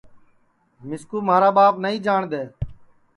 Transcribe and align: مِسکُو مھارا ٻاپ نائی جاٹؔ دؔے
مِسکُو 0.87 1.17
مھارا 1.27 1.49
ٻاپ 1.57 1.73
نائی 1.83 1.97
جاٹؔ 2.05 2.23
دؔے 2.31 2.43